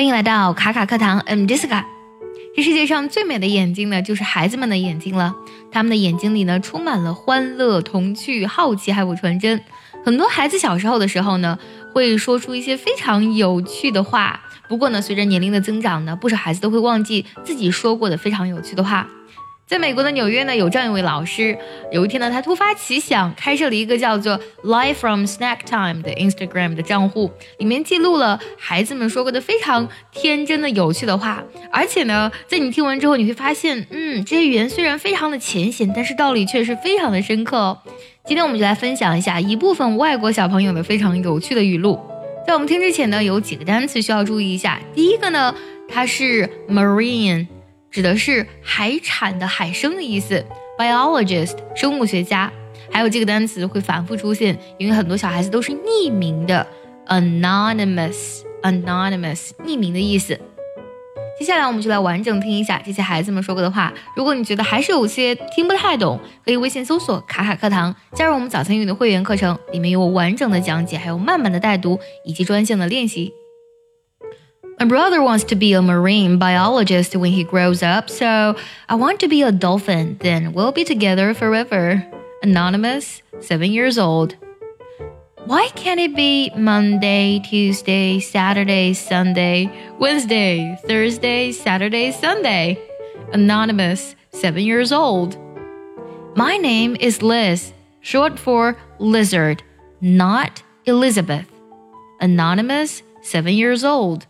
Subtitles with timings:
[0.00, 1.84] 欢迎来到卡卡课堂，I'm Jessica。
[2.56, 5.36] 这世界上最美的眼睛呢，就是孩子们的眼睛了。
[5.70, 9.62] 他们的眼睛里呢，充满了欢乐、童趣、好奇，还有纯真。
[10.02, 11.58] 很多孩子小时候的时候呢，
[11.92, 14.40] 会说出一些非常有趣的话。
[14.70, 19.06] 不过呢，随着年龄的增长呢，不少孩子都会忘记自己说过的非常有趣的话。
[19.70, 21.56] 在美国的纽约呢，有这样一位老师。
[21.92, 31.44] 有一天呢，他突发奇想，开设了一个叫做 “Live from Snack Time” 的 Instagram 的账户，里面记录了孩子们说过的非常天真的有趣的话。
[31.70, 37.78] 而且呢，在你听完之后，你会发现，嗯，这些语言虽然非常的浅显，但是道理却是非常的深刻哦。
[38.26, 41.96] 今天我们就来分享一下一部分外国小朋友的非常有趣的语录。
[42.44, 44.80] 在我们听之前呢，有几个单词需要注意一下。
[44.92, 45.54] 第一个呢，
[45.88, 47.46] 它是 marine。
[47.90, 50.44] 指的是海产的海生的意思
[50.78, 52.50] ，biologist 生物学家，
[52.90, 56.66] 还有这个单词会反复出现，因为很多小孩子都是匿名的
[57.08, 60.38] ，anonymous anonymous 匿名的意思。
[61.38, 63.92] 接下来我们就来完整听一下这些孩子们说过的话。
[64.14, 73.32] 如果你觉得还是有些听不太懂，可以微信搜索“卡卡课堂”，加入我们早餐英语的会员课程，里面有完整的讲解，还有慢慢的带读以及专项的练习。
[74.80, 78.56] My brother wants to be a marine biologist when he grows up, so
[78.88, 82.02] I want to be a dolphin, then we'll be together forever.
[82.42, 84.36] Anonymous, 7 years old.
[85.44, 92.78] Why can't it be Monday, Tuesday, Saturday, Sunday, Wednesday, Thursday, Saturday, Sunday?
[93.34, 95.36] Anonymous, 7 years old.
[96.36, 99.62] My name is Liz, short for lizard,
[100.00, 101.52] not Elizabeth.
[102.22, 104.26] Anonymous, 7 years old.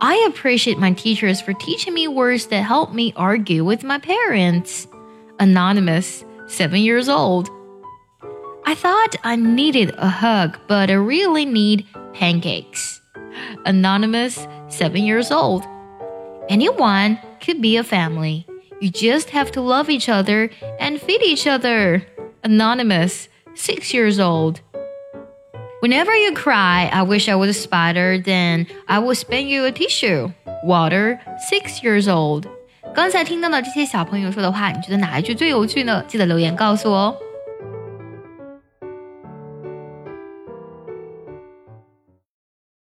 [0.00, 4.86] I appreciate my teachers for teaching me words that help me argue with my parents.
[5.38, 7.48] Anonymous, 7 years old.
[8.66, 13.00] I thought I needed a hug, but I really need pancakes.
[13.64, 15.64] Anonymous, 7 years old.
[16.50, 18.46] Anyone could be a family.
[18.80, 22.06] You just have to love each other and feed each other.
[22.44, 24.60] Anonymous, 6 years old.
[25.81, 29.71] Whenever you cry, I wish I was a spider, then I would spin you a
[29.71, 30.31] tissue.
[30.63, 31.19] Water,
[31.49, 32.45] six years old.
[32.93, 36.03] 刚才听到的这些小朋友说的话，你觉得哪一句最有趣呢？
[36.07, 37.17] 记得留言告诉我哦。